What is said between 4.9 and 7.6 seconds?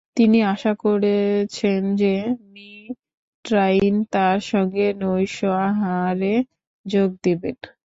নৈশ আহারে যোগ দেবেন।